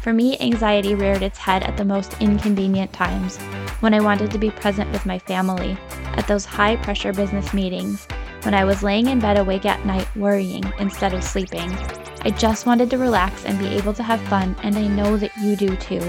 For 0.00 0.14
me, 0.14 0.38
anxiety 0.40 0.94
reared 0.94 1.22
its 1.22 1.36
head 1.36 1.62
at 1.62 1.76
the 1.76 1.84
most 1.84 2.20
inconvenient 2.20 2.90
times 2.90 3.36
when 3.80 3.92
I 3.92 4.00
wanted 4.00 4.30
to 4.30 4.38
be 4.38 4.50
present 4.50 4.90
with 4.92 5.04
my 5.04 5.18
family, 5.18 5.76
at 6.16 6.26
those 6.26 6.46
high 6.46 6.76
pressure 6.76 7.12
business 7.12 7.52
meetings, 7.52 8.06
when 8.42 8.54
I 8.54 8.64
was 8.64 8.82
laying 8.82 9.08
in 9.08 9.20
bed 9.20 9.36
awake 9.36 9.66
at 9.66 9.84
night 9.84 10.08
worrying 10.16 10.64
instead 10.78 11.12
of 11.12 11.22
sleeping. 11.22 11.70
I 12.22 12.30
just 12.30 12.64
wanted 12.64 12.88
to 12.90 12.98
relax 12.98 13.44
and 13.44 13.58
be 13.58 13.66
able 13.68 13.92
to 13.92 14.02
have 14.02 14.20
fun, 14.22 14.56
and 14.62 14.74
I 14.76 14.86
know 14.86 15.18
that 15.18 15.36
you 15.36 15.54
do 15.54 15.76
too. 15.76 16.00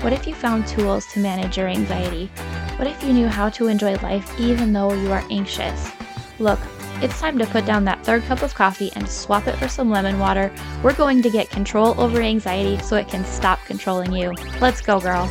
What 0.00 0.12
if 0.12 0.26
you 0.26 0.34
found 0.34 0.66
tools 0.66 1.06
to 1.12 1.20
manage 1.20 1.56
your 1.56 1.68
anxiety? 1.68 2.26
What 2.76 2.88
if 2.88 3.04
you 3.04 3.12
knew 3.12 3.28
how 3.28 3.50
to 3.50 3.68
enjoy 3.68 3.94
life 3.96 4.40
even 4.40 4.72
though 4.72 4.92
you 4.92 5.12
are 5.12 5.24
anxious? 5.30 5.90
Look, 6.40 6.58
it's 7.02 7.18
time 7.18 7.36
to 7.36 7.46
put 7.46 7.66
down 7.66 7.84
that 7.84 8.04
third 8.04 8.22
cup 8.22 8.42
of 8.42 8.54
coffee 8.54 8.92
and 8.94 9.08
swap 9.08 9.48
it 9.48 9.56
for 9.56 9.66
some 9.66 9.90
lemon 9.90 10.20
water. 10.20 10.52
We're 10.84 10.94
going 10.94 11.20
to 11.22 11.30
get 11.30 11.50
control 11.50 12.00
over 12.00 12.20
anxiety 12.20 12.80
so 12.80 12.94
it 12.94 13.08
can 13.08 13.24
stop 13.24 13.58
controlling 13.66 14.12
you. 14.12 14.32
Let's 14.60 14.80
go, 14.80 15.00
girl. 15.00 15.26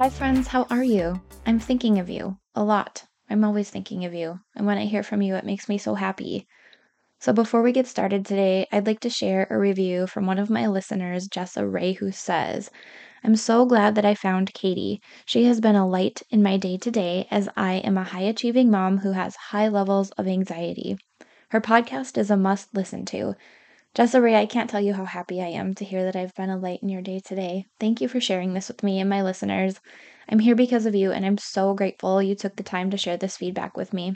Hi, 0.00 0.08
friends, 0.08 0.48
how 0.48 0.66
are 0.70 0.82
you? 0.82 1.20
I'm 1.46 1.60
thinking 1.60 2.00
of 2.00 2.10
you 2.10 2.36
a 2.56 2.64
lot. 2.64 3.04
I'm 3.28 3.44
always 3.44 3.70
thinking 3.70 4.06
of 4.06 4.12
you. 4.12 4.40
And 4.56 4.66
when 4.66 4.76
I 4.76 4.86
hear 4.86 5.04
from 5.04 5.22
you, 5.22 5.36
it 5.36 5.44
makes 5.44 5.68
me 5.68 5.78
so 5.78 5.94
happy. 5.94 6.48
So, 7.20 7.32
before 7.32 7.62
we 7.62 7.70
get 7.70 7.86
started 7.86 8.26
today, 8.26 8.66
I'd 8.72 8.86
like 8.86 9.00
to 9.00 9.10
share 9.10 9.46
a 9.50 9.58
review 9.58 10.08
from 10.08 10.26
one 10.26 10.38
of 10.38 10.50
my 10.50 10.66
listeners, 10.66 11.28
Jessa 11.28 11.70
Ray, 11.70 11.92
who 11.92 12.10
says, 12.10 12.70
I'm 13.22 13.36
so 13.36 13.66
glad 13.66 13.94
that 13.94 14.04
I 14.04 14.14
found 14.14 14.54
Katy. 14.54 15.00
She 15.24 15.44
has 15.44 15.60
been 15.60 15.76
a 15.76 15.86
light 15.88 16.22
in 16.30 16.42
my 16.42 16.56
day 16.56 16.76
to 16.78 16.90
day 16.90 17.26
as 17.30 17.48
I 17.56 17.74
am 17.74 17.98
a 17.98 18.04
high 18.04 18.22
achieving 18.22 18.70
mom 18.70 18.98
who 18.98 19.12
has 19.12 19.36
high 19.36 19.68
levels 19.68 20.10
of 20.12 20.26
anxiety. 20.26 20.98
Her 21.50 21.60
podcast 21.60 22.16
is 22.16 22.30
a 22.30 22.36
must 22.36 22.74
listen 22.74 23.04
to. 23.06 23.36
Jessa 23.94 24.22
Ray, 24.22 24.36
I 24.36 24.46
can't 24.46 24.70
tell 24.70 24.80
you 24.80 24.94
how 24.94 25.04
happy 25.04 25.42
I 25.42 25.48
am 25.48 25.74
to 25.74 25.84
hear 25.84 26.04
that 26.04 26.16
I've 26.16 26.34
been 26.34 26.50
a 26.50 26.56
light 26.56 26.80
in 26.82 26.88
your 26.88 27.02
day 27.02 27.20
today. 27.20 27.66
Thank 27.80 28.00
you 28.00 28.08
for 28.08 28.20
sharing 28.20 28.54
this 28.54 28.68
with 28.68 28.82
me 28.82 29.00
and 29.00 29.10
my 29.10 29.22
listeners. 29.22 29.80
I'm 30.28 30.38
here 30.38 30.54
because 30.54 30.86
of 30.86 30.94
you, 30.94 31.10
and 31.10 31.26
I'm 31.26 31.38
so 31.38 31.74
grateful 31.74 32.22
you 32.22 32.36
took 32.36 32.56
the 32.56 32.62
time 32.62 32.90
to 32.90 32.96
share 32.96 33.16
this 33.16 33.36
feedback 33.36 33.76
with 33.76 33.92
me. 33.92 34.14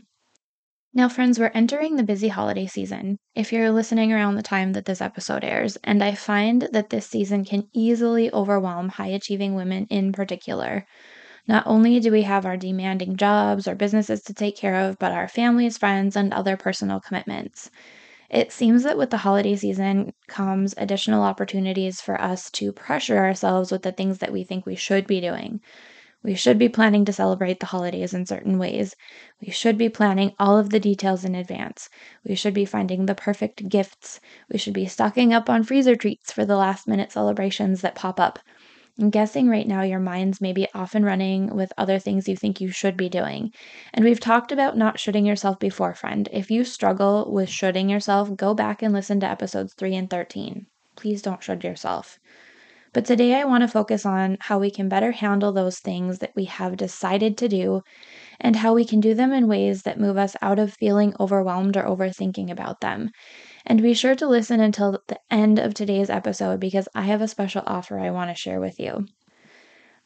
Now, 0.94 1.10
friends, 1.10 1.38
we're 1.38 1.50
entering 1.52 1.96
the 1.96 2.02
busy 2.02 2.28
holiday 2.28 2.66
season 2.66 3.18
if 3.34 3.52
you're 3.52 3.70
listening 3.70 4.12
around 4.14 4.36
the 4.36 4.42
time 4.42 4.72
that 4.72 4.86
this 4.86 5.02
episode 5.02 5.44
airs, 5.44 5.76
and 5.84 6.02
I 6.02 6.14
find 6.14 6.62
that 6.72 6.88
this 6.88 7.06
season 7.06 7.44
can 7.44 7.68
easily 7.74 8.32
overwhelm 8.32 8.88
high 8.88 9.08
achieving 9.08 9.54
women 9.54 9.86
in 9.90 10.10
particular. 10.10 10.86
Not 11.48 11.66
only 11.66 12.00
do 12.00 12.12
we 12.12 12.22
have 12.22 12.46
our 12.46 12.56
demanding 12.56 13.16
jobs 13.16 13.68
or 13.68 13.74
businesses 13.74 14.22
to 14.24 14.34
take 14.34 14.56
care 14.56 14.76
of, 14.88 14.98
but 14.98 15.12
our 15.12 15.28
families, 15.28 15.78
friends, 15.78 16.16
and 16.16 16.32
other 16.32 16.56
personal 16.56 17.00
commitments. 17.00 17.70
It 18.30 18.52
seems 18.52 18.84
that 18.84 18.98
with 18.98 19.10
the 19.10 19.18
holiday 19.18 19.56
season 19.56 20.12
comes 20.28 20.74
additional 20.78 21.22
opportunities 21.22 22.00
for 22.00 22.20
us 22.20 22.50
to 22.52 22.72
pressure 22.72 23.18
ourselves 23.18 23.72
with 23.72 23.82
the 23.82 23.92
things 23.92 24.18
that 24.18 24.32
we 24.32 24.44
think 24.44 24.66
we 24.66 24.76
should 24.76 25.06
be 25.06 25.20
doing. 25.20 25.60
We 26.24 26.34
should 26.34 26.58
be 26.58 26.70
planning 26.70 27.04
to 27.04 27.12
celebrate 27.12 27.60
the 27.60 27.66
holidays 27.66 28.14
in 28.14 28.24
certain 28.24 28.58
ways. 28.58 28.96
We 29.42 29.52
should 29.52 29.76
be 29.76 29.90
planning 29.90 30.32
all 30.38 30.56
of 30.56 30.70
the 30.70 30.80
details 30.80 31.22
in 31.22 31.34
advance. 31.34 31.90
We 32.26 32.34
should 32.34 32.54
be 32.54 32.64
finding 32.64 33.04
the 33.04 33.14
perfect 33.14 33.68
gifts. 33.68 34.20
We 34.50 34.56
should 34.56 34.72
be 34.72 34.86
stocking 34.86 35.34
up 35.34 35.50
on 35.50 35.64
freezer 35.64 35.96
treats 35.96 36.32
for 36.32 36.46
the 36.46 36.56
last 36.56 36.88
minute 36.88 37.12
celebrations 37.12 37.82
that 37.82 37.94
pop 37.94 38.18
up. 38.18 38.38
I'm 38.98 39.10
guessing 39.10 39.50
right 39.50 39.68
now 39.68 39.82
your 39.82 40.00
mind's 40.00 40.40
maybe 40.40 40.66
off 40.72 40.94
and 40.94 41.04
running 41.04 41.54
with 41.54 41.74
other 41.76 41.98
things 41.98 42.26
you 42.26 42.36
think 42.36 42.58
you 42.58 42.70
should 42.70 42.96
be 42.96 43.10
doing. 43.10 43.52
And 43.92 44.02
we've 44.02 44.20
talked 44.20 44.50
about 44.50 44.78
not 44.78 44.98
shoulding 44.98 45.26
yourself 45.26 45.58
before, 45.58 45.94
friend. 45.94 46.26
If 46.32 46.50
you 46.50 46.64
struggle 46.64 47.30
with 47.30 47.50
shoulding 47.50 47.90
yourself, 47.90 48.34
go 48.34 48.54
back 48.54 48.80
and 48.80 48.94
listen 48.94 49.20
to 49.20 49.28
episodes 49.28 49.74
3 49.74 49.94
and 49.96 50.08
13. 50.08 50.66
Please 50.96 51.20
don't 51.20 51.42
should 51.42 51.64
yourself. 51.64 52.18
But 52.94 53.04
today 53.04 53.34
I 53.34 53.44
want 53.44 53.62
to 53.62 53.68
focus 53.68 54.06
on 54.06 54.38
how 54.40 54.58
we 54.58 54.70
can 54.70 54.88
better 54.88 55.12
handle 55.12 55.52
those 55.52 55.80
things 55.80 56.20
that 56.20 56.32
we 56.34 56.46
have 56.46 56.78
decided 56.78 57.36
to 57.38 57.48
do 57.48 57.82
and 58.40 58.56
how 58.56 58.72
we 58.74 58.84
can 58.86 59.00
do 59.00 59.14
them 59.14 59.32
in 59.32 59.48
ways 59.48 59.82
that 59.82 60.00
move 60.00 60.16
us 60.16 60.36
out 60.40 60.58
of 60.58 60.72
feeling 60.72 61.14
overwhelmed 61.20 61.76
or 61.76 61.82
overthinking 61.82 62.50
about 62.50 62.80
them. 62.80 63.10
And 63.66 63.82
be 63.82 63.94
sure 63.94 64.14
to 64.14 64.26
listen 64.26 64.60
until 64.60 65.00
the 65.08 65.18
end 65.30 65.58
of 65.58 65.74
today's 65.74 66.08
episode 66.08 66.60
because 66.60 66.88
I 66.94 67.02
have 67.02 67.20
a 67.20 67.28
special 67.28 67.62
offer 67.66 67.98
I 67.98 68.10
want 68.10 68.30
to 68.30 68.36
share 68.40 68.60
with 68.60 68.80
you. 68.80 69.06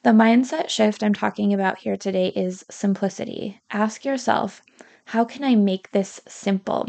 The 0.03 0.11
mindset 0.11 0.69
shift 0.69 1.03
I'm 1.05 1.15
talking 1.15 1.55
about 1.55 1.79
here 1.79 1.97
today 1.97 2.29
is 2.29 2.65
simplicity. 2.71 3.61
Ask 3.71 4.05
yourself, 4.05 4.63
how 5.05 5.25
can 5.25 5.45
I 5.45 5.55
make 5.55 5.93
this 5.93 6.21
simple? 6.27 6.89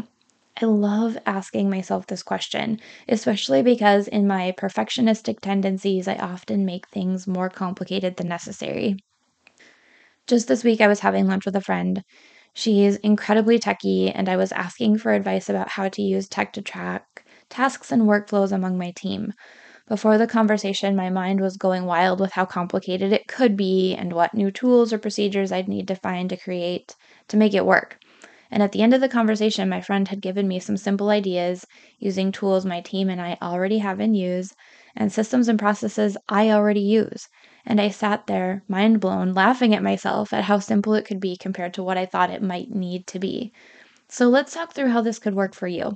I 0.60 0.66
love 0.66 1.18
asking 1.26 1.70
myself 1.70 2.06
this 2.06 2.22
question, 2.22 2.78
especially 3.08 3.62
because 3.62 4.06
in 4.06 4.28
my 4.28 4.52
perfectionistic 4.56 5.40
tendencies, 5.40 6.06
I 6.06 6.14
often 6.14 6.64
make 6.64 6.86
things 6.86 7.26
more 7.26 7.50
complicated 7.50 8.16
than 8.16 8.28
necessary. 8.28 8.96
Just 10.26 10.48
this 10.48 10.64
week, 10.64 10.80
I 10.80 10.88
was 10.88 11.00
having 11.00 11.26
lunch 11.26 11.44
with 11.44 11.54
a 11.56 11.60
friend. 11.60 12.02
She's 12.54 12.96
incredibly 12.96 13.58
techy, 13.58 14.10
and 14.10 14.30
I 14.30 14.36
was 14.38 14.50
asking 14.52 14.96
for 14.96 15.12
advice 15.12 15.50
about 15.50 15.68
how 15.68 15.90
to 15.90 16.00
use 16.02 16.26
tech 16.26 16.54
to 16.54 16.62
track 16.62 17.24
tasks 17.50 17.92
and 17.92 18.04
workflows 18.04 18.50
among 18.50 18.78
my 18.78 18.92
team. 18.92 19.34
Before 19.88 20.18
the 20.18 20.28
conversation, 20.28 20.96
my 20.96 21.10
mind 21.10 21.40
was 21.40 21.56
going 21.56 21.86
wild 21.86 22.20
with 22.20 22.32
how 22.32 22.46
complicated 22.46 23.12
it 23.12 23.28
could 23.28 23.56
be 23.56 23.94
and 23.96 24.12
what 24.12 24.34
new 24.34 24.52
tools 24.52 24.92
or 24.92 24.98
procedures 24.98 25.52
I'd 25.52 25.68
need 25.68 25.88
to 25.88 25.96
find 25.96 26.30
to 26.30 26.36
create 26.36 26.94
to 27.28 27.36
make 27.38 27.54
it 27.54 27.66
work. 27.66 27.98
And 28.50 28.62
at 28.62 28.72
the 28.72 28.82
end 28.82 28.94
of 28.94 29.00
the 29.00 29.08
conversation, 29.08 29.68
my 29.68 29.80
friend 29.80 30.08
had 30.08 30.20
given 30.20 30.48
me 30.48 30.58
some 30.60 30.76
simple 30.76 31.08
ideas 31.10 31.66
using 31.98 32.32
tools 32.32 32.66
my 32.66 32.80
team 32.80 33.08
and 33.08 33.20
I 33.20 33.38
already 33.40 33.78
have 33.78 34.00
in 34.00 34.14
use 34.14 34.52
and 34.96 35.12
systems 35.12 35.48
and 35.48 35.58
processes 35.58 36.16
I 36.28 36.50
already 36.50 36.80
use. 36.80 37.28
And 37.64 37.80
I 37.80 37.88
sat 37.88 38.26
there, 38.26 38.62
mind 38.68 39.00
blown, 39.00 39.32
laughing 39.34 39.74
at 39.74 39.82
myself 39.82 40.32
at 40.32 40.44
how 40.44 40.58
simple 40.58 40.94
it 40.94 41.04
could 41.04 41.20
be 41.20 41.36
compared 41.36 41.74
to 41.74 41.82
what 41.82 41.98
I 41.98 42.06
thought 42.06 42.30
it 42.30 42.42
might 42.42 42.70
need 42.70 43.06
to 43.08 43.18
be. 43.18 43.52
So 44.08 44.28
let's 44.28 44.54
talk 44.54 44.74
through 44.74 44.90
how 44.90 45.02
this 45.02 45.18
could 45.18 45.34
work 45.34 45.54
for 45.54 45.68
you. 45.68 45.94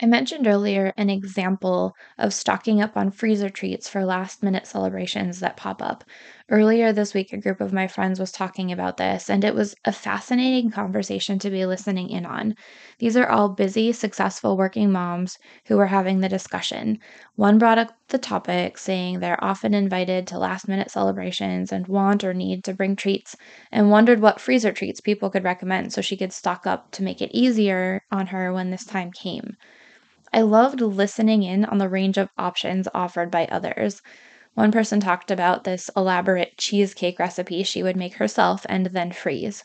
I 0.00 0.06
mentioned 0.06 0.46
earlier 0.46 0.92
an 0.96 1.10
example 1.10 1.92
of 2.16 2.32
stocking 2.32 2.80
up 2.80 2.96
on 2.96 3.10
freezer 3.10 3.50
treats 3.50 3.88
for 3.88 4.06
last 4.06 4.42
minute 4.42 4.66
celebrations 4.66 5.40
that 5.40 5.56
pop 5.58 5.82
up. 5.82 6.02
Earlier 6.48 6.92
this 6.92 7.12
week, 7.12 7.32
a 7.32 7.38
group 7.38 7.60
of 7.60 7.72
my 7.72 7.88
friends 7.88 8.20
was 8.20 8.30
talking 8.30 8.70
about 8.70 8.96
this, 8.98 9.28
and 9.30 9.42
it 9.44 9.54
was 9.54 9.74
a 9.84 9.90
fascinating 9.92 10.70
conversation 10.70 11.38
to 11.40 11.50
be 11.50 11.66
listening 11.66 12.08
in 12.08 12.24
on. 12.26 12.54
These 12.98 13.16
are 13.16 13.28
all 13.28 13.48
busy, 13.48 13.92
successful 13.92 14.56
working 14.56 14.92
moms 14.92 15.38
who 15.66 15.76
were 15.76 15.86
having 15.86 16.20
the 16.20 16.28
discussion. 16.28 17.00
One 17.34 17.58
brought 17.58 17.78
up 17.78 17.96
the 18.08 18.18
topic, 18.18 18.78
saying 18.78 19.18
they're 19.18 19.42
often 19.42 19.74
invited 19.74 20.26
to 20.28 20.38
last 20.38 20.68
minute 20.68 20.90
celebrations 20.90 21.72
and 21.72 21.88
want 21.88 22.22
or 22.22 22.32
need 22.32 22.62
to 22.64 22.74
bring 22.74 22.94
treats, 22.94 23.34
and 23.72 23.90
wondered 23.90 24.20
what 24.20 24.40
freezer 24.40 24.72
treats 24.72 25.00
people 25.00 25.30
could 25.30 25.44
recommend 25.44 25.92
so 25.92 26.00
she 26.00 26.16
could 26.16 26.32
stock 26.32 26.66
up 26.66 26.92
to 26.92 27.02
make 27.02 27.20
it 27.20 27.36
easier 27.36 28.02
on 28.12 28.28
her 28.28 28.52
when 28.52 28.70
this 28.70 28.84
time 28.84 29.10
came. 29.10 29.56
I 30.32 30.42
loved 30.42 30.80
listening 30.80 31.42
in 31.42 31.64
on 31.64 31.78
the 31.78 31.88
range 31.88 32.18
of 32.18 32.30
options 32.38 32.88
offered 32.94 33.30
by 33.32 33.46
others. 33.46 34.00
One 34.56 34.72
person 34.72 35.00
talked 35.00 35.30
about 35.30 35.64
this 35.64 35.90
elaborate 35.94 36.56
cheesecake 36.56 37.18
recipe 37.18 37.62
she 37.62 37.82
would 37.82 37.94
make 37.94 38.14
herself 38.14 38.64
and 38.70 38.86
then 38.86 39.12
freeze. 39.12 39.62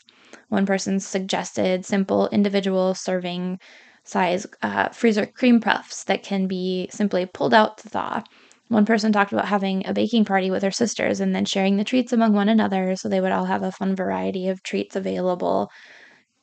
One 0.50 0.66
person 0.66 1.00
suggested 1.00 1.86
simple 1.86 2.28
individual 2.28 2.94
serving 2.94 3.58
size 4.04 4.46
uh, 4.60 4.90
freezer 4.90 5.24
cream 5.24 5.60
puffs 5.60 6.04
that 6.04 6.22
can 6.22 6.46
be 6.46 6.88
simply 6.90 7.24
pulled 7.24 7.54
out 7.54 7.78
to 7.78 7.88
thaw. 7.88 8.22
One 8.68 8.84
person 8.84 9.12
talked 9.12 9.32
about 9.32 9.48
having 9.48 9.86
a 9.86 9.94
baking 9.94 10.26
party 10.26 10.50
with 10.50 10.62
her 10.62 10.70
sisters 10.70 11.20
and 11.20 11.34
then 11.34 11.46
sharing 11.46 11.78
the 11.78 11.84
treats 11.84 12.12
among 12.12 12.34
one 12.34 12.50
another 12.50 12.94
so 12.94 13.08
they 13.08 13.20
would 13.22 13.32
all 13.32 13.46
have 13.46 13.62
a 13.62 13.72
fun 13.72 13.96
variety 13.96 14.46
of 14.48 14.62
treats 14.62 14.94
available 14.94 15.70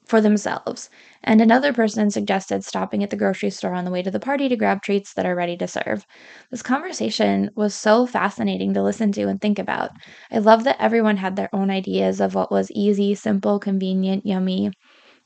for 0.09 0.19
themselves. 0.21 0.89
And 1.23 1.39
another 1.41 1.71
person 1.73 2.09
suggested 2.11 2.63
stopping 2.65 3.03
at 3.03 3.09
the 3.11 3.15
grocery 3.15 3.49
store 3.51 3.73
on 3.73 3.85
the 3.85 3.91
way 3.91 4.01
to 4.01 4.11
the 4.11 4.19
party 4.19 4.49
to 4.49 4.57
grab 4.57 4.81
treats 4.81 5.13
that 5.13 5.25
are 5.25 5.35
ready 5.35 5.55
to 5.57 5.67
serve. 5.67 6.05
This 6.51 6.61
conversation 6.63 7.49
was 7.55 7.73
so 7.75 8.05
fascinating 8.05 8.73
to 8.73 8.83
listen 8.83 9.11
to 9.13 9.27
and 9.27 9.39
think 9.39 9.59
about. 9.59 9.91
I 10.31 10.39
love 10.39 10.63
that 10.65 10.77
everyone 10.81 11.17
had 11.17 11.35
their 11.35 11.49
own 11.53 11.69
ideas 11.69 12.19
of 12.19 12.35
what 12.35 12.51
was 12.51 12.71
easy, 12.71 13.15
simple, 13.15 13.59
convenient, 13.59 14.25
yummy. 14.25 14.71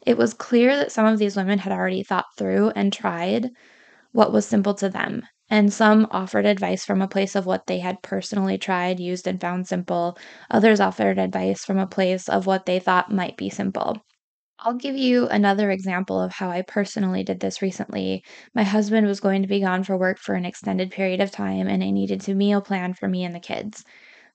It 0.06 0.18
was 0.18 0.34
clear 0.34 0.78
that 0.78 0.94
some 0.94 1.06
of 1.06 1.20
these 1.20 1.36
women 1.36 1.60
had 1.60 1.74
already 1.74 2.04
thought 2.04 2.28
through 2.38 2.72
and 2.76 2.94
tried 2.94 3.50
what 4.14 4.32
was 4.32 4.46
simple 4.46 4.74
to 4.76 4.90
them. 4.90 5.24
And 5.50 5.74
some 5.74 6.08
offered 6.12 6.46
advice 6.46 6.86
from 6.86 7.02
a 7.02 7.08
place 7.08 7.36
of 7.36 7.46
what 7.46 7.68
they 7.68 7.80
had 7.80 8.02
personally 8.02 8.58
tried, 8.58 9.00
used, 9.00 9.28
and 9.28 9.42
found 9.42 9.68
simple. 9.68 10.18
Others 10.52 10.80
offered 10.80 11.20
advice 11.20 11.66
from 11.66 11.78
a 11.80 11.88
place 11.88 12.30
of 12.30 12.46
what 12.46 12.66
they 12.66 12.80
thought 12.80 13.12
might 13.12 13.38
be 13.38 13.50
simple. 13.50 14.02
I'll 14.60 14.74
give 14.74 14.96
you 14.98 15.28
another 15.28 15.70
example 15.70 16.20
of 16.20 16.32
how 16.32 16.50
I 16.50 16.64
personally 16.64 17.24
did 17.24 17.40
this 17.40 17.62
recently. 17.62 18.24
My 18.56 18.64
husband 18.64 19.06
was 19.06 19.20
going 19.20 19.44
to 19.44 19.48
be 19.48 19.60
gone 19.60 19.84
for 19.84 19.96
work 19.96 20.18
for 20.18 20.34
an 20.34 20.44
extended 20.44 20.90
period 20.90 21.22
of 21.22 21.30
time, 21.30 21.68
and 21.68 21.84
I 21.84 21.92
needed 21.92 22.20
to 22.22 22.34
meal 22.34 22.60
plan 22.60 22.96
for 22.96 23.08
me 23.08 23.24
and 23.24 23.36
the 23.36 23.40
kids. 23.40 23.84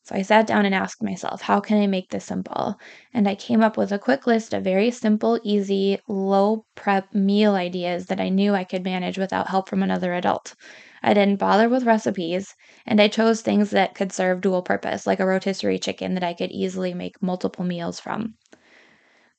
So 0.03 0.17
I 0.17 0.23
sat 0.23 0.47
down 0.47 0.67
and 0.67 0.75
asked 0.75 1.03
myself, 1.03 1.43
how 1.43 1.61
can 1.61 1.81
I 1.81 1.87
make 1.87 2.11
this 2.11 2.27
simple? 2.27 2.77
And 3.15 3.29
I 3.29 3.37
came 3.37 3.63
up 3.63 3.79
with 3.79 3.93
a 3.93 3.99
quick 4.01 4.27
list 4.27 4.55
of 4.55 4.65
very 4.65 4.91
simple, 4.91 5.41
easy, 5.45 6.01
low 6.09 6.67
prep 6.75 7.15
meal 7.15 7.55
ideas 7.55 8.07
that 8.07 8.21
I 8.21 8.29
knew 8.29 8.55
I 8.55 8.65
could 8.65 8.85
manage 8.85 9.19
without 9.19 9.49
help 9.49 9.71
from 9.71 9.83
another 9.85 10.15
adult. 10.15 10.55
I 11.03 11.15
didn't 11.15 11.39
bother 11.39 11.69
with 11.71 11.85
recipes, 11.87 12.55
and 12.87 13.01
I 13.01 13.09
chose 13.09 13.43
things 13.43 13.71
that 13.71 13.95
could 13.95 14.13
serve 14.13 14.43
dual 14.43 14.63
purpose, 14.63 15.07
like 15.07 15.21
a 15.21 15.27
rotisserie 15.27 15.79
chicken 15.79 16.15
that 16.15 16.25
I 16.25 16.35
could 16.35 16.51
easily 16.53 16.95
make 16.95 17.23
multiple 17.23 17.65
meals 17.65 18.01
from. 18.01 18.35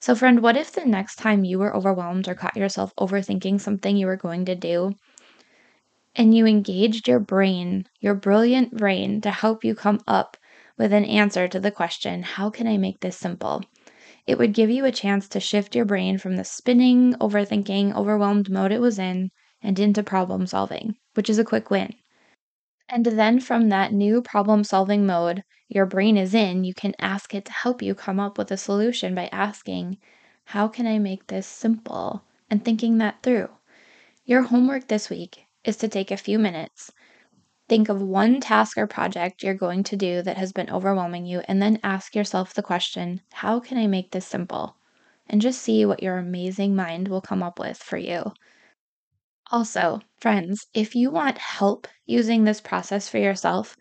So, 0.01 0.13
friend, 0.13 0.41
what 0.41 0.57
if 0.57 0.73
the 0.73 0.83
next 0.83 1.15
time 1.15 1.45
you 1.45 1.57
were 1.59 1.73
overwhelmed 1.73 2.27
or 2.27 2.35
caught 2.35 2.57
yourself 2.57 2.93
overthinking 2.97 3.61
something 3.61 3.95
you 3.95 4.07
were 4.07 4.17
going 4.17 4.43
to 4.45 4.55
do, 4.55 4.95
and 6.15 6.35
you 6.35 6.45
engaged 6.45 7.07
your 7.07 7.19
brain, 7.19 7.83
your 7.99 8.13
brilliant 8.13 8.77
brain, 8.77 9.19
to 9.21 9.31
help 9.31 9.63
you 9.63 9.73
come 9.73 9.99
up 10.05 10.37
with 10.77 10.93
an 10.93 11.03
answer 11.03 11.47
to 11.47 11.59
the 11.59 11.71
question, 11.71 12.21
How 12.21 12.51
can 12.51 12.67
I 12.67 12.77
make 12.77 12.99
this 12.99 13.17
simple? 13.17 13.63
It 14.27 14.37
would 14.37 14.53
give 14.53 14.69
you 14.69 14.85
a 14.85 14.91
chance 14.91 15.27
to 15.29 15.39
shift 15.39 15.75
your 15.75 15.85
brain 15.85 16.17
from 16.17 16.37
the 16.37 16.43
spinning, 16.45 17.13
overthinking, 17.21 17.95
overwhelmed 17.95 18.49
mode 18.49 18.71
it 18.71 18.81
was 18.81 18.99
in 18.99 19.31
and 19.63 19.79
into 19.79 20.03
problem 20.03 20.47
solving, 20.47 20.95
which 21.15 21.29
is 21.29 21.39
a 21.39 21.45
quick 21.45 21.71
win. 21.71 21.93
And 22.89 23.05
then 23.05 23.39
from 23.39 23.69
that 23.69 23.93
new 23.93 24.21
problem 24.21 24.65
solving 24.65 25.05
mode 25.05 25.45
your 25.69 25.85
brain 25.85 26.17
is 26.17 26.33
in, 26.33 26.65
you 26.65 26.73
can 26.73 26.93
ask 26.99 27.33
it 27.33 27.45
to 27.45 27.53
help 27.53 27.81
you 27.81 27.95
come 27.95 28.19
up 28.19 28.37
with 28.37 28.51
a 28.51 28.57
solution 28.57 29.15
by 29.15 29.29
asking, 29.31 29.97
How 30.43 30.67
can 30.67 30.85
I 30.85 30.99
make 30.99 31.27
this 31.27 31.47
simple? 31.47 32.25
and 32.49 32.65
thinking 32.65 32.97
that 32.97 33.23
through. 33.23 33.47
Your 34.25 34.43
homework 34.43 34.87
this 34.87 35.09
week 35.09 35.45
is 35.63 35.77
to 35.77 35.87
take 35.87 36.11
a 36.11 36.17
few 36.17 36.39
minutes 36.39 36.91
Think 37.69 37.89
of 37.89 38.01
one 38.01 38.41
task 38.41 38.77
or 38.77 38.87
project 38.87 39.43
you're 39.43 39.53
going 39.55 39.83
to 39.83 39.95
do 39.95 40.21
that 40.23 40.37
has 40.37 40.51
been 40.53 40.69
overwhelming 40.69 41.25
you, 41.25 41.41
and 41.47 41.61
then 41.61 41.79
ask 41.83 42.15
yourself 42.15 42.53
the 42.53 42.63
question 42.63 43.21
How 43.33 43.59
can 43.59 43.77
I 43.77 43.87
make 43.87 44.11
this 44.11 44.27
simple? 44.27 44.77
And 45.27 45.41
just 45.41 45.61
see 45.61 45.85
what 45.85 46.03
your 46.03 46.17
amazing 46.17 46.75
mind 46.75 47.07
will 47.07 47.21
come 47.21 47.43
up 47.43 47.59
with 47.59 47.77
for 47.77 47.97
you. 47.97 48.33
Also, 49.51 49.99
friends, 50.19 50.67
if 50.73 50.95
you 50.95 51.11
want 51.11 51.37
help 51.37 51.87
using 52.05 52.43
this 52.43 52.61
process 52.61 53.09
for 53.09 53.17
yourself, 53.17 53.75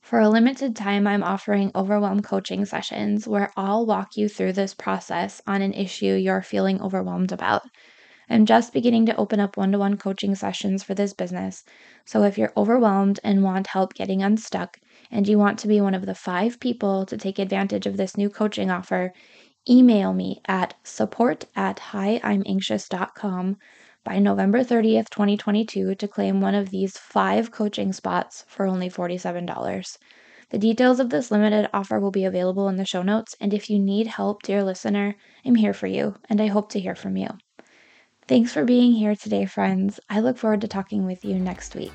for 0.00 0.20
a 0.20 0.28
limited 0.28 0.76
time, 0.76 1.06
I'm 1.06 1.22
offering 1.22 1.72
overwhelm 1.74 2.22
coaching 2.22 2.64
sessions 2.64 3.26
where 3.28 3.50
I'll 3.56 3.84
walk 3.84 4.16
you 4.16 4.28
through 4.28 4.54
this 4.54 4.74
process 4.74 5.42
on 5.46 5.60
an 5.60 5.72
issue 5.72 6.14
you're 6.14 6.42
feeling 6.42 6.80
overwhelmed 6.80 7.32
about. 7.32 7.62
I'm 8.30 8.46
just 8.46 8.72
beginning 8.72 9.06
to 9.06 9.16
open 9.16 9.40
up 9.40 9.56
one 9.56 9.72
to 9.72 9.78
one 9.78 9.96
coaching 9.96 10.34
sessions 10.34 10.82
for 10.82 10.94
this 10.94 11.14
business. 11.14 11.64
So 12.04 12.22
if 12.22 12.38
you're 12.38 12.52
overwhelmed 12.56 13.20
and 13.24 13.42
want 13.42 13.66
help 13.66 13.94
getting 13.94 14.22
unstuck, 14.22 14.78
and 15.10 15.26
you 15.26 15.38
want 15.38 15.58
to 15.60 15.68
be 15.68 15.80
one 15.80 15.94
of 15.94 16.06
the 16.06 16.14
five 16.14 16.60
people 16.60 17.04
to 17.06 17.16
take 17.16 17.38
advantage 17.38 17.86
of 17.86 17.96
this 17.96 18.16
new 18.16 18.30
coaching 18.30 18.70
offer, 18.70 19.12
email 19.68 20.12
me 20.12 20.40
at 20.46 20.74
support 20.84 21.46
at 21.56 21.78
hiimanxious.com 21.78 23.56
by 24.08 24.18
November 24.18 24.60
30th, 24.60 25.10
2022 25.10 25.94
to 25.94 26.08
claim 26.08 26.40
one 26.40 26.54
of 26.54 26.70
these 26.70 26.96
five 26.96 27.50
coaching 27.50 27.92
spots 27.92 28.42
for 28.48 28.64
only 28.64 28.88
$47. 28.88 29.98
The 30.48 30.58
details 30.58 30.98
of 30.98 31.10
this 31.10 31.30
limited 31.30 31.68
offer 31.74 32.00
will 32.00 32.10
be 32.10 32.24
available 32.24 32.70
in 32.70 32.78
the 32.78 32.86
show 32.86 33.02
notes, 33.02 33.34
and 33.38 33.52
if 33.52 33.68
you 33.68 33.78
need 33.78 34.06
help, 34.06 34.42
dear 34.42 34.64
listener, 34.64 35.14
I'm 35.44 35.56
here 35.56 35.74
for 35.74 35.86
you, 35.86 36.14
and 36.30 36.40
I 36.40 36.46
hope 36.46 36.70
to 36.70 36.80
hear 36.80 36.94
from 36.94 37.18
you. 37.18 37.28
Thanks 38.26 38.50
for 38.50 38.64
being 38.64 38.92
here 38.92 39.14
today, 39.14 39.44
friends. 39.44 40.00
I 40.08 40.20
look 40.20 40.38
forward 40.38 40.62
to 40.62 40.68
talking 40.68 41.04
with 41.04 41.22
you 41.22 41.38
next 41.38 41.74
week. 41.74 41.92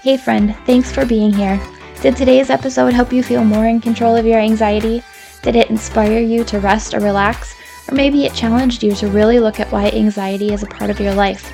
Hey, 0.00 0.16
friend, 0.16 0.56
thanks 0.64 0.90
for 0.90 1.04
being 1.04 1.34
here. 1.34 1.60
Did 2.00 2.16
today's 2.16 2.48
episode 2.48 2.94
help 2.94 3.12
you 3.12 3.22
feel 3.22 3.44
more 3.44 3.66
in 3.66 3.82
control 3.82 4.16
of 4.16 4.24
your 4.24 4.40
anxiety? 4.40 5.02
Did 5.42 5.56
it 5.56 5.68
inspire 5.68 6.20
you 6.20 6.44
to 6.44 6.60
rest 6.60 6.94
or 6.94 7.00
relax? 7.00 7.54
Or 7.88 7.94
maybe 7.94 8.24
it 8.24 8.34
challenged 8.34 8.82
you 8.82 8.94
to 8.96 9.08
really 9.08 9.38
look 9.38 9.60
at 9.60 9.70
why 9.72 9.90
anxiety 9.90 10.52
is 10.52 10.62
a 10.62 10.66
part 10.66 10.90
of 10.90 11.00
your 11.00 11.14
life? 11.14 11.50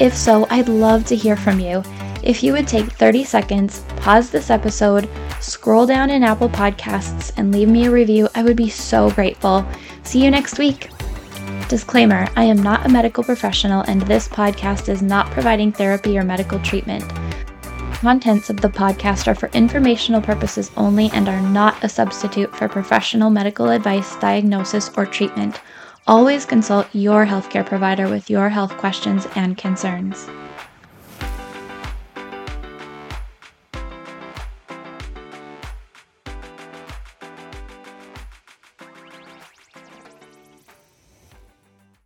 If 0.00 0.14
so, 0.16 0.46
I'd 0.50 0.68
love 0.68 1.04
to 1.06 1.16
hear 1.16 1.36
from 1.36 1.60
you. 1.60 1.82
If 2.22 2.42
you 2.42 2.52
would 2.52 2.68
take 2.68 2.92
30 2.92 3.24
seconds, 3.24 3.82
pause 3.96 4.30
this 4.30 4.50
episode, 4.50 5.08
scroll 5.40 5.86
down 5.86 6.10
in 6.10 6.22
Apple 6.22 6.48
Podcasts, 6.50 7.32
and 7.36 7.52
leave 7.52 7.68
me 7.68 7.86
a 7.86 7.90
review, 7.90 8.28
I 8.34 8.42
would 8.42 8.56
be 8.56 8.68
so 8.68 9.10
grateful. 9.10 9.66
See 10.02 10.22
you 10.22 10.30
next 10.30 10.58
week. 10.58 10.90
Disclaimer 11.68 12.26
I 12.36 12.44
am 12.44 12.62
not 12.62 12.84
a 12.84 12.88
medical 12.88 13.24
professional, 13.24 13.82
and 13.82 14.02
this 14.02 14.28
podcast 14.28 14.88
is 14.88 15.02
not 15.02 15.30
providing 15.30 15.72
therapy 15.72 16.18
or 16.18 16.24
medical 16.24 16.58
treatment. 16.60 17.04
Contents 18.00 18.48
of 18.48 18.62
the 18.62 18.68
podcast 18.70 19.28
are 19.28 19.34
for 19.34 19.50
informational 19.50 20.22
purposes 20.22 20.70
only 20.78 21.10
and 21.12 21.28
are 21.28 21.42
not 21.42 21.84
a 21.84 21.88
substitute 21.90 22.56
for 22.56 22.66
professional 22.66 23.28
medical 23.28 23.68
advice, 23.68 24.16
diagnosis, 24.16 24.90
or 24.96 25.04
treatment. 25.04 25.60
Always 26.06 26.46
consult 26.46 26.86
your 26.94 27.26
healthcare 27.26 27.64
provider 27.64 28.08
with 28.08 28.30
your 28.30 28.48
health 28.48 28.74
questions 28.78 29.26
and 29.36 29.54
concerns. 29.58 30.30